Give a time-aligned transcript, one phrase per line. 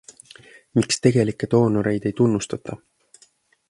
[0.79, 2.83] Miks tegelikke doonoreid ei tunnustata?